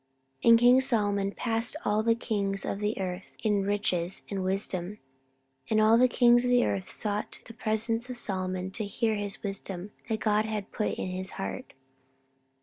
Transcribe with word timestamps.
14:009:022 0.43 0.49
And 0.49 0.59
king 0.59 0.81
Solomon 0.81 1.31
passed 1.33 1.75
all 1.85 2.01
the 2.01 2.15
kings 2.15 2.65
of 2.65 2.79
the 2.79 2.99
earth 2.99 3.33
in 3.43 3.61
riches 3.61 4.23
and 4.31 4.43
wisdom. 4.43 4.85
14:009:023 4.93 4.97
And 5.69 5.81
all 5.81 5.97
the 5.99 6.07
kings 6.07 6.43
of 6.43 6.49
the 6.49 6.65
earth 6.65 6.89
sought 6.89 7.39
the 7.45 7.53
presence 7.53 8.09
of 8.09 8.17
Solomon, 8.17 8.71
to 8.71 8.85
hear 8.85 9.13
his 9.13 9.43
wisdom, 9.43 9.91
that 10.09 10.19
God 10.19 10.45
had 10.45 10.71
put 10.71 10.95
in 10.97 11.09
his 11.11 11.33
heart. 11.37 11.73